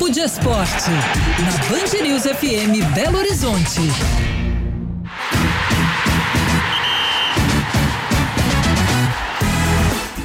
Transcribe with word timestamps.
Papo 0.00 0.12
de 0.12 0.20
Esporte, 0.20 0.90
na 1.44 1.52
Band 1.68 2.02
News 2.02 2.22
FM 2.22 2.94
Belo 2.94 3.18
Horizonte. 3.18 3.80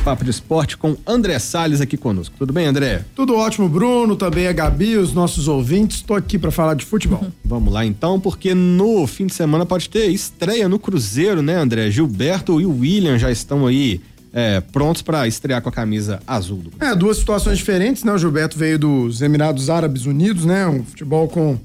Papo 0.06 0.24
de 0.24 0.30
Esporte 0.30 0.78
com 0.78 0.96
André 1.06 1.38
Salles 1.40 1.82
aqui 1.82 1.98
conosco. 1.98 2.34
Tudo 2.40 2.54
bem, 2.54 2.68
André? 2.68 3.04
Tudo 3.14 3.36
ótimo, 3.36 3.68
Bruno, 3.68 4.16
também 4.16 4.48
a 4.48 4.54
Gabi, 4.54 4.96
os 4.96 5.12
nossos 5.12 5.50
ouvintes. 5.50 5.98
Estou 5.98 6.16
aqui 6.16 6.40
para 6.40 6.52
falar 6.52 6.76
de 6.76 6.86
futebol. 6.86 7.20
Uhum. 7.22 7.32
Vamos 7.44 7.74
lá 7.74 7.86
então, 7.86 8.18
porque 8.18 8.54
no 8.54 9.06
fim 9.06 9.26
de 9.26 9.34
semana 9.34 9.66
pode 9.66 9.90
ter 9.90 10.08
estreia 10.08 10.70
no 10.70 10.80
Cruzeiro, 10.80 11.42
né, 11.42 11.56
André? 11.56 11.92
Gilberto 11.92 12.62
e 12.62 12.66
o 12.66 12.80
William 12.80 13.18
já 13.18 13.30
estão 13.30 13.68
aí 13.68 14.00
é, 14.36 14.60
prontos 14.60 15.02
para 15.02 15.26
estrear 15.26 15.62
com 15.62 15.70
a 15.70 15.72
camisa 15.72 16.20
azul. 16.28 16.58
Do 16.58 16.86
é, 16.86 16.94
duas 16.94 17.18
situações 17.18 17.58
diferentes, 17.58 18.04
né? 18.04 18.12
O 18.12 18.18
Gilberto 18.18 18.60
veio 18.60 18.78
dos 18.78 19.22
Emirados 19.22 19.70
Árabes 19.70 20.06
Unidos, 20.06 20.44
né? 20.44 20.68
Um 20.68 20.84
futebol 20.84 21.30
com 21.30 21.58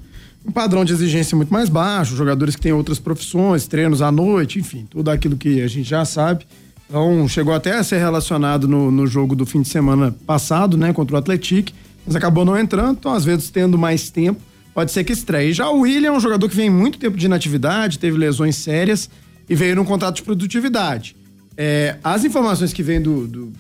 um 0.47 0.53
padrão 0.53 0.85
de 0.85 0.93
exigência 0.93 1.37
muito 1.37 1.53
mais 1.53 1.69
baixo, 1.69 2.15
jogadores 2.15 2.55
que 2.55 2.63
têm 2.63 2.73
outras 2.73 3.01
profissões, 3.01 3.67
treinos 3.67 4.01
à 4.01 4.13
noite, 4.13 4.61
enfim, 4.61 4.87
tudo 4.89 5.11
aquilo 5.11 5.37
que 5.37 5.61
a 5.61 5.67
gente 5.67 5.89
já 5.89 6.05
sabe. 6.05 6.47
Então, 6.89 7.27
chegou 7.29 7.53
até 7.53 7.77
a 7.77 7.83
ser 7.83 7.99
relacionado 7.99 8.69
no, 8.69 8.91
no 8.91 9.05
jogo 9.05 9.35
do 9.35 9.45
fim 9.45 9.63
de 9.63 9.69
semana 9.69 10.15
passado, 10.25 10.77
né, 10.77 10.93
contra 10.93 11.17
o 11.17 11.19
Atlético, 11.19 11.73
mas 12.07 12.15
acabou 12.15 12.45
não 12.45 12.57
entrando, 12.57 12.99
então 12.99 13.13
às 13.13 13.25
vezes 13.25 13.51
tendo 13.51 13.77
mais 13.77 14.11
tempo, 14.11 14.41
pode 14.73 14.93
ser 14.93 15.03
que 15.05 15.13
estreie. 15.13 15.53
Já 15.53 15.69
o 15.69 15.81
William 15.81 16.11
é 16.11 16.13
um 16.13 16.21
jogador 16.21 16.49
que 16.49 16.57
vem 16.57 16.71
muito 16.71 16.99
tempo 16.99 17.17
de 17.17 17.27
inatividade, 17.27 17.99
teve 17.99 18.17
lesões 18.17 18.57
sérias 18.57 19.11
e 19.49 19.55
veio 19.55 19.77
num 19.77 19.85
contrato 19.85 20.17
de 20.17 20.23
produtividade. 20.23 21.20
É, 21.57 21.97
as 22.03 22.25
informações 22.25 22.73
que 22.73 22.83
vêm 22.83 23.01
do, 23.01 23.27
do, 23.27 23.53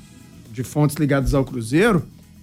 de 0.52 0.62
fontes 0.62 0.96
ligadas 0.96 1.34
ao 1.34 1.44
Cruzeiro 1.44 2.02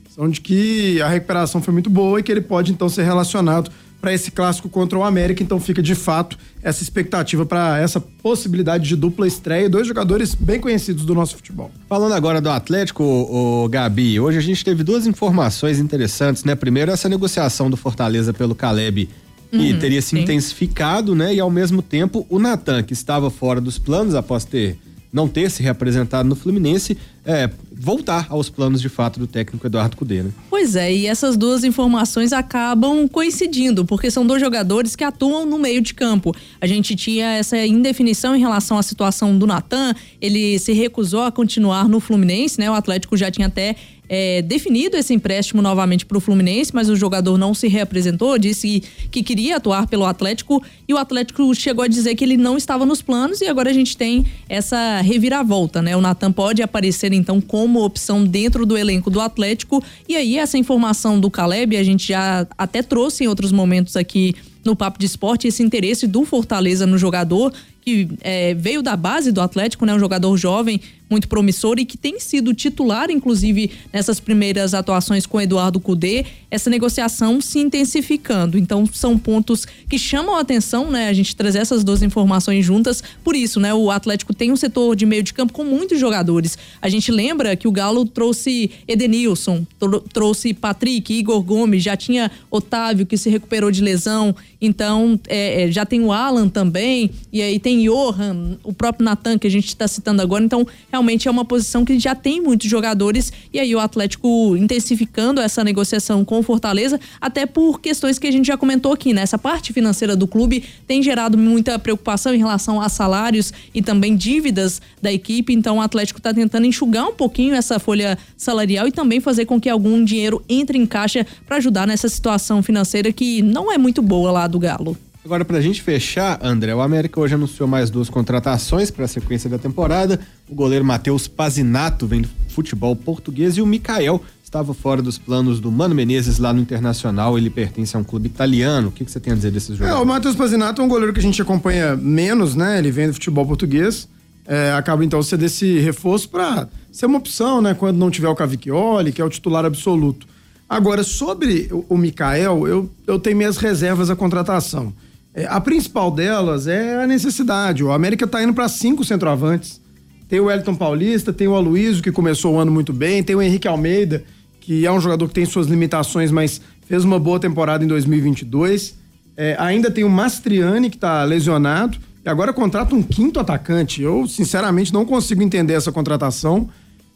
são 0.09 0.29
de 0.29 0.41
que 0.41 1.01
a 1.01 1.07
recuperação 1.07 1.61
foi 1.61 1.73
muito 1.73 1.89
boa 1.89 2.19
e 2.19 2.23
que 2.23 2.31
ele 2.31 2.41
pode 2.41 2.71
então 2.71 2.89
ser 2.89 3.03
relacionado 3.03 3.71
para 3.99 4.13
esse 4.13 4.31
clássico 4.31 4.69
contra 4.69 4.97
o 4.97 5.03
América. 5.03 5.43
Então 5.43 5.59
fica 5.59 5.81
de 5.81 5.95
fato 5.95 6.37
essa 6.61 6.83
expectativa 6.83 7.45
para 7.45 7.79
essa 7.79 7.99
possibilidade 7.99 8.87
de 8.87 8.95
dupla 8.95 9.27
estreia, 9.27 9.69
dois 9.69 9.87
jogadores 9.87 10.35
bem 10.35 10.59
conhecidos 10.59 11.05
do 11.05 11.13
nosso 11.13 11.35
futebol. 11.35 11.71
Falando 11.87 12.13
agora 12.13 12.41
do 12.41 12.49
Atlético, 12.49 13.03
o, 13.03 13.65
o 13.65 13.69
Gabi, 13.69 14.19
hoje 14.19 14.37
a 14.37 14.41
gente 14.41 14.63
teve 14.63 14.83
duas 14.83 15.05
informações 15.07 15.79
interessantes, 15.79 16.43
né? 16.43 16.55
Primeiro 16.55 16.91
essa 16.91 17.09
negociação 17.09 17.69
do 17.69 17.77
Fortaleza 17.77 18.33
pelo 18.33 18.55
Caleb 18.55 19.09
que 19.49 19.71
uhum, 19.71 19.79
teria 19.79 20.01
se 20.01 20.09
sim. 20.09 20.19
intensificado, 20.19 21.15
né? 21.15 21.33
E 21.33 21.39
ao 21.39 21.49
mesmo 21.49 21.81
tempo 21.81 22.25
o 22.29 22.37
Natan, 22.37 22.83
que 22.83 22.93
estava 22.93 23.29
fora 23.29 23.61
dos 23.61 23.79
planos 23.79 24.13
após 24.13 24.43
ter 24.43 24.77
não 25.11 25.27
ter 25.27 25.49
se 25.49 25.63
representado 25.63 26.27
no 26.27 26.35
Fluminense, 26.35 26.97
é, 27.25 27.49
voltar 27.71 28.27
aos 28.29 28.49
planos 28.49 28.81
de 28.81 28.89
fato 28.89 29.19
do 29.19 29.27
técnico 29.27 29.67
Eduardo 29.67 29.97
Cudê, 29.97 30.23
né? 30.23 30.31
Pois 30.49 30.75
é, 30.75 30.93
e 30.93 31.05
essas 31.05 31.35
duas 31.35 31.63
informações 31.63 32.33
acabam 32.33 33.07
coincidindo, 33.07 33.85
porque 33.85 34.09
são 34.09 34.25
dois 34.25 34.41
jogadores 34.41 34.95
que 34.95 35.03
atuam 35.03 35.45
no 35.45 35.59
meio 35.59 35.81
de 35.81 35.93
campo. 35.93 36.35
A 36.59 36.65
gente 36.65 36.95
tinha 36.95 37.33
essa 37.33 37.57
indefinição 37.65 38.35
em 38.35 38.39
relação 38.39 38.77
à 38.77 38.83
situação 38.83 39.37
do 39.37 39.45
Natan, 39.45 39.93
ele 40.21 40.57
se 40.59 40.73
recusou 40.73 41.23
a 41.23 41.31
continuar 41.31 41.87
no 41.87 41.99
Fluminense, 41.99 42.59
né? 42.59 42.69
O 42.71 42.73
Atlético 42.73 43.17
já 43.17 43.29
tinha 43.29 43.47
até 43.47 43.75
é, 44.09 44.41
definido 44.41 44.95
esse 44.95 45.13
empréstimo 45.13 45.61
novamente 45.61 46.05
para 46.05 46.17
o 46.17 46.21
Fluminense, 46.21 46.73
mas 46.73 46.89
o 46.89 46.95
jogador 46.95 47.37
não 47.37 47.53
se 47.53 47.67
reapresentou, 47.67 48.37
disse 48.37 48.83
que 49.11 49.23
queria 49.23 49.57
atuar 49.57 49.87
pelo 49.87 50.05
Atlético 50.05 50.63
e 50.87 50.93
o 50.93 50.97
Atlético 50.97 51.53
chegou 51.53 51.83
a 51.83 51.87
dizer 51.87 52.15
que 52.15 52.23
ele 52.23 52.37
não 52.37 52.57
estava 52.57 52.85
nos 52.85 53.01
planos 53.01 53.41
e 53.41 53.47
agora 53.47 53.69
a 53.69 53.73
gente 53.73 53.97
tem 53.97 54.25
essa 54.47 55.01
reviravolta, 55.01 55.81
né? 55.81 55.95
O 55.95 56.01
Natan 56.01 56.31
pode 56.31 56.61
aparecer 56.61 57.11
então 57.13 57.41
como 57.41 57.83
opção 57.83 58.23
dentro 58.23 58.65
do 58.65 58.77
elenco 58.77 59.09
do 59.09 59.19
Atlético 59.19 59.83
e 60.07 60.15
aí 60.15 60.37
essa 60.37 60.57
informação 60.57 61.19
do 61.19 61.29
Caleb 61.29 61.75
a 61.75 61.83
gente 61.83 62.07
já 62.07 62.47
até 62.57 62.81
trouxe 62.81 63.23
em 63.23 63.27
outros 63.27 63.51
momentos 63.51 63.95
aqui 63.95 64.35
no 64.67 64.75
Papo 64.75 64.99
de 64.99 65.05
Esporte 65.05 65.47
esse 65.47 65.63
interesse 65.63 66.05
do 66.05 66.25
Fortaleza 66.25 66.85
no 66.85 66.97
jogador 66.97 67.53
que 67.87 68.05
é, 68.19 68.53
veio 68.53 68.83
da 68.83 68.97
base 68.97 69.31
do 69.31 69.39
Atlético, 69.39 69.85
né? 69.85 69.95
Um 69.95 69.99
jogador 69.99 70.35
jovem, 70.35 70.81
muito 71.09 71.29
promissor 71.29 71.79
e 71.79 71.85
que 71.85 71.97
tem 71.97 72.19
sido 72.19 72.53
titular, 72.53 73.09
inclusive, 73.09 73.71
nessas 73.93 74.19
primeiras 74.19 74.73
atuações 74.73 75.25
com 75.25 75.39
Eduardo 75.39 75.79
Cudê, 75.79 76.25
essa 76.51 76.69
negociação 76.69 77.39
se 77.39 77.59
intensificando. 77.59 78.57
Então, 78.57 78.85
são 78.85 79.17
pontos 79.17 79.65
que 79.89 79.97
chamam 79.97 80.35
a 80.35 80.41
atenção, 80.41 80.91
né? 80.91 81.07
A 81.07 81.13
gente 81.13 81.33
trazer 81.33 81.59
essas 81.59 81.81
duas 81.81 82.03
informações 82.03 82.65
juntas. 82.65 83.01
Por 83.23 83.37
isso, 83.37 83.57
né? 83.57 83.73
O 83.73 83.89
Atlético 83.89 84.33
tem 84.33 84.51
um 84.51 84.57
setor 84.57 84.93
de 84.93 85.05
meio 85.05 85.23
de 85.23 85.33
campo 85.33 85.53
com 85.53 85.63
muitos 85.63 85.97
jogadores. 85.97 86.57
A 86.81 86.89
gente 86.89 87.09
lembra 87.09 87.55
que 87.55 87.69
o 87.69 87.71
Galo 87.71 88.05
trouxe 88.05 88.69
Edenilson, 88.85 89.65
trouxe 90.11 90.53
Patrick, 90.53 91.13
Igor 91.13 91.41
Gomes, 91.41 91.83
já 91.83 91.95
tinha 91.95 92.29
Otávio 92.51 93.05
que 93.05 93.15
se 93.15 93.29
recuperou 93.29 93.71
de 93.71 93.81
lesão. 93.81 94.35
Então, 94.59 95.19
é, 95.27 95.63
é 95.63 95.71
já 95.71 95.85
tem 95.85 96.01
o 96.01 96.11
Alan 96.11 96.49
também, 96.49 97.11
e 97.31 97.41
aí 97.41 97.59
tem 97.59 97.83
Johan, 97.83 98.57
o 98.63 98.73
próprio 98.73 99.05
Natan, 99.05 99.37
que 99.37 99.47
a 99.47 99.51
gente 99.51 99.67
está 99.67 99.87
citando 99.87 100.21
agora. 100.21 100.43
Então, 100.43 100.65
realmente 100.91 101.27
é 101.27 101.31
uma 101.31 101.45
posição 101.45 101.85
que 101.85 101.99
já 101.99 102.15
tem 102.15 102.41
muitos 102.41 102.69
jogadores. 102.69 103.31
E 103.53 103.59
aí 103.59 103.75
o 103.75 103.79
Atlético 103.79 104.55
intensificando 104.57 105.39
essa 105.39 105.63
negociação 105.63 106.25
com 106.25 106.39
o 106.39 106.43
Fortaleza, 106.43 106.99
até 107.21 107.45
por 107.45 107.79
questões 107.79 108.17
que 108.17 108.27
a 108.27 108.31
gente 108.31 108.47
já 108.47 108.57
comentou 108.57 108.91
aqui, 108.93 109.13
né? 109.13 109.21
Essa 109.21 109.37
parte 109.37 109.71
financeira 109.73 110.15
do 110.15 110.27
clube 110.27 110.63
tem 110.87 111.03
gerado 111.03 111.37
muita 111.37 111.77
preocupação 111.77 112.33
em 112.33 112.37
relação 112.37 112.81
a 112.81 112.89
salários 112.89 113.53
e 113.73 113.81
também 113.81 114.15
dívidas 114.15 114.81
da 115.01 115.11
equipe. 115.11 115.53
Então, 115.53 115.77
o 115.77 115.81
Atlético 115.81 116.19
está 116.19 116.33
tentando 116.33 116.65
enxugar 116.65 117.07
um 117.07 117.13
pouquinho 117.13 117.53
essa 117.53 117.79
folha 117.79 118.17
salarial 118.35 118.87
e 118.87 118.91
também 118.91 119.19
fazer 119.19 119.45
com 119.45 119.59
que 119.59 119.69
algum 119.69 120.03
dinheiro 120.03 120.41
entre 120.49 120.77
em 120.77 120.85
caixa 120.85 121.25
para 121.45 121.57
ajudar 121.57 121.87
nessa 121.87 122.09
situação 122.09 122.63
financeira 122.63 123.11
que 123.11 123.41
não 123.41 123.71
é 123.71 123.77
muito 123.77 124.01
boa 124.01 124.31
lá 124.31 124.46
do 124.47 124.59
Galo. 124.59 124.97
Agora, 125.23 125.43
pra 125.43 125.59
gente 125.59 125.81
fechar, 125.81 126.39
André, 126.41 126.73
o 126.73 126.79
América 126.79 127.19
hoje 127.19 127.35
anunciou 127.35 127.67
mais 127.67 127.89
duas 127.89 128.09
contratações 128.09 128.89
para 128.89 129.03
a 129.03 129.07
sequência 129.09 129.49
da 129.49 129.57
temporada. 129.57 130.19
O 130.49 130.55
goleiro 130.55 130.85
Matheus 130.85 131.27
Pazinato 131.27 132.07
vem 132.07 132.21
do 132.21 132.29
futebol 132.47 132.95
português 132.95 133.57
e 133.57 133.61
o 133.61 133.65
Mikael 133.65 134.23
estava 134.41 134.73
fora 134.73 135.01
dos 135.01 135.17
planos 135.17 135.59
do 135.59 135.69
Mano 135.69 135.93
Menezes 135.93 136.39
lá 136.39 136.53
no 136.53 136.61
Internacional. 136.61 137.37
Ele 137.37 137.49
pertence 137.49 137.95
a 137.97 137.99
um 137.99 138.03
clube 138.05 138.27
italiano. 138.27 138.87
O 138.87 138.91
que, 138.91 139.03
que 139.03 139.11
você 139.11 139.19
tem 139.19 139.33
a 139.33 139.35
dizer 139.35 139.51
desses 139.51 139.75
jogadores? 139.75 139.99
É, 139.99 140.01
o 140.01 140.07
Matheus 140.07 140.35
Pazinato 140.35 140.81
é 140.81 140.85
um 140.85 140.87
goleiro 140.87 141.11
que 141.11 141.19
a 141.19 141.23
gente 141.23 141.41
acompanha 141.41 141.97
menos, 141.97 142.55
né? 142.55 142.79
Ele 142.79 142.89
vem 142.89 143.07
do 143.07 143.13
futebol 143.13 143.45
português. 143.45 144.07
É, 144.45 144.71
acaba 144.71 145.03
então 145.03 145.21
sendo 145.21 145.43
esse 145.43 145.77
reforço 145.79 146.29
para 146.29 146.69
ser 146.89 147.05
uma 147.05 147.17
opção, 147.17 147.61
né? 147.61 147.73
Quando 147.73 147.97
não 147.97 148.09
tiver 148.09 148.29
o 148.29 148.35
Cavicchioli, 148.35 149.11
que 149.11 149.21
é 149.21 149.25
o 149.25 149.29
titular 149.29 149.65
absoluto. 149.65 150.25
Agora, 150.69 151.03
sobre 151.03 151.69
o, 151.71 151.85
o 151.89 151.97
Mikael, 151.97 152.67
eu, 152.67 152.89
eu 153.05 153.19
tenho 153.19 153.37
minhas 153.37 153.57
reservas 153.57 154.09
à 154.09 154.15
contratação. 154.15 154.93
É, 155.33 155.45
a 155.45 155.61
principal 155.61 156.11
delas 156.11 156.67
é 156.67 157.03
a 157.03 157.07
necessidade. 157.07 157.83
O 157.83 157.91
América 157.91 158.25
está 158.25 158.43
indo 158.43 158.53
para 158.53 158.67
cinco 158.67 159.03
centroavantes. 159.03 159.79
Tem 160.27 160.39
o 160.39 160.51
Elton 160.51 160.75
Paulista, 160.75 161.31
tem 161.31 161.47
o 161.47 161.55
Aloysio, 161.55 162.03
que 162.03 162.11
começou 162.11 162.55
o 162.55 162.59
ano 162.59 162.71
muito 162.71 162.91
bem, 162.91 163.23
tem 163.23 163.35
o 163.35 163.41
Henrique 163.41 163.67
Almeida, 163.67 164.23
que 164.59 164.85
é 164.85 164.91
um 164.91 164.99
jogador 164.99 165.27
que 165.27 165.33
tem 165.33 165.45
suas 165.45 165.67
limitações, 165.67 166.31
mas 166.31 166.59
fez 166.85 167.05
uma 167.05 167.17
boa 167.17 167.39
temporada 167.39 167.83
em 167.83 167.87
2022. 167.87 168.97
É, 169.37 169.55
ainda 169.59 169.89
tem 169.89 170.03
o 170.03 170.09
Mastriani, 170.09 170.89
que 170.89 170.97
está 170.97 171.23
lesionado, 171.23 171.97
e 172.25 172.29
agora 172.29 172.51
contrata 172.51 172.93
um 172.93 173.01
quinto 173.01 173.39
atacante. 173.39 174.01
Eu, 174.01 174.27
sinceramente, 174.27 174.91
não 174.91 175.05
consigo 175.05 175.41
entender 175.41 175.73
essa 175.73 175.93
contratação. 175.93 176.67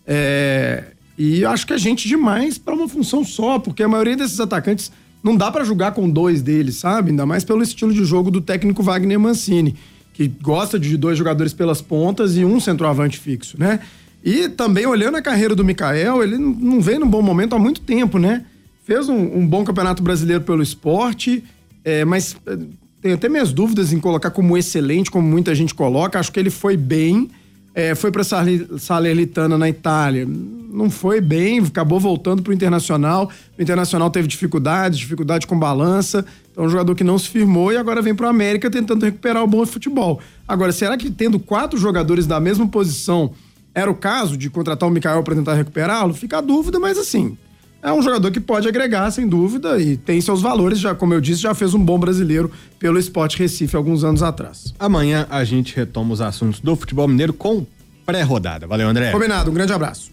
É, 0.08 0.86
e 1.24 1.46
acho 1.46 1.68
que 1.68 1.74
é 1.74 1.78
gente 1.78 2.08
demais 2.08 2.58
para 2.58 2.74
uma 2.74 2.90
função 2.90 3.24
só, 3.24 3.60
porque 3.60 3.84
a 3.84 3.88
maioria 3.88 4.18
desses 4.18 4.40
atacantes 4.40 4.92
não 5.24 5.38
dá 5.38 5.52
para 5.52 5.64
jogar 5.64 5.92
com 5.92 6.10
dois 6.10 6.42
deles, 6.42 6.78
sabe? 6.78 7.12
Ainda 7.12 7.28
mais 7.28 7.44
pelo 7.44 7.62
estilo 7.62 7.94
de 7.94 8.04
jogo 8.04 8.32
do 8.32 8.42
técnico 8.42 8.82
Wagner 8.82 9.20
Mancini, 9.20 9.76
que 10.16 10.28
gosta 10.28 10.80
de 10.80 10.98
dois 10.98 11.20
jogadores 11.20 11.54
pelas 11.54 11.80
pontas 11.80 12.36
e 12.36 12.44
um 12.44 12.60
centroavante 12.60 13.20
fixo, 13.20 13.56
né? 13.60 13.82
E 14.24 14.50
também 14.50 14.88
olhando 14.88 15.16
a 15.16 15.22
carreira 15.22 15.54
do 15.54 15.64
Mikael, 15.64 16.24
ele 16.24 16.40
não 16.40 16.82
vem 16.82 16.98
num 16.98 17.08
bom 17.08 17.22
momento 17.22 17.56
há 17.56 17.60
muito 17.60 17.82
tempo, 17.82 18.18
né? 18.18 18.44
Fez 18.84 19.08
um, 19.08 19.38
um 19.38 19.46
bom 19.46 19.64
campeonato 19.64 20.02
brasileiro 20.02 20.44
pelo 20.44 20.64
esporte, 20.64 21.44
é, 21.86 22.04
mas 22.04 22.36
é, 22.48 22.58
tenho 23.00 23.14
até 23.14 23.30
minhas 23.30 23.54
dúvidas 23.54 23.94
em 23.94 24.00
colocar 24.00 24.32
como 24.32 24.58
excelente, 24.58 25.12
como 25.12 25.28
muita 25.28 25.54
gente 25.54 25.76
coloca. 25.76 26.20
Acho 26.20 26.32
que 26.32 26.40
ele 26.40 26.50
foi 26.50 26.76
bem, 26.76 27.30
é, 27.74 27.96
foi 27.96 28.12
para 28.12 28.24
Salernitana 28.24 29.58
na 29.58 29.70
Itália, 29.70 30.28
não 30.28 30.90
foi 30.90 31.22
bem, 31.22 31.60
acabou 31.60 32.00
voltando 32.00 32.42
para 32.42 32.52
o 32.52 32.54
Internacional. 32.54 33.30
O 33.58 33.62
Internacional 33.62 34.10
teve 34.10 34.28
dificuldades, 34.28 35.00
dificuldade 35.00 35.48
com 35.48 35.58
balança. 35.58 36.26
Então, 36.52 36.66
um 36.66 36.70
jogador 36.70 36.96
que 36.96 37.04
não 37.04 37.18
se 37.18 37.30
firmou 37.30 37.72
e 37.72 37.78
agora 37.78 38.02
vem 38.02 38.16
para 38.16 38.28
o 38.28 38.30
América 38.30 38.70
tentando 38.70 39.06
recuperar 39.06 39.44
o 39.44 39.48
bom 39.48 39.66
futebol. 39.66 40.20
Agora, 40.48 40.72
será 40.72 40.98
que 40.98 41.10
tendo 41.10 41.40
quatro 41.40 41.80
jogadores 41.80 42.28
da 42.28 42.40
mesma 42.40 42.68
posição 42.68 43.32
era 43.74 43.90
o 43.90 43.96
caso 43.96 44.36
de 44.36 44.50
contratar 44.50 44.88
o 44.88 44.92
Mikael 44.92 45.24
para 45.24 45.36
tentar 45.36 45.54
recuperá-lo? 45.54 46.14
Fica 46.14 46.40
a 46.40 46.42
dúvida, 46.42 46.80
mas 46.80 46.98
assim, 46.98 47.38
é 47.84 47.92
um 47.92 48.02
jogador 48.02 48.32
que 48.32 48.40
pode 48.40 48.68
agregar, 48.68 49.10
sem 49.12 49.28
dúvida, 49.28 49.80
e 49.80 49.98
tem 49.98 50.22
seus 50.22 50.42
valores. 50.42 50.80
Já, 50.80 50.94
como 50.96 51.14
eu 51.14 51.22
disse, 51.22 51.42
já 51.42 51.54
fez 51.54 51.74
um 51.74 51.84
bom 51.84 52.00
brasileiro 52.00 52.52
pelo 52.80 52.98
Esporte 53.00 53.38
Recife 53.38 53.76
alguns 53.76 54.04
anos 54.04 54.24
atrás. 54.24 54.74
Amanhã 54.80 55.28
a 55.30 55.44
gente 55.44 55.76
retoma 55.76 56.14
os 56.14 56.22
assuntos 56.22 56.60
do 56.60 56.76
futebol 56.76 57.08
mineiro 57.08 57.34
com 57.34 57.66
pré-rodada. 58.06 58.68
Valeu, 58.68 58.88
André. 58.88 59.12
Combinado, 59.12 59.52
um 59.52 59.54
grande 59.54 59.74
abraço. 59.74 60.10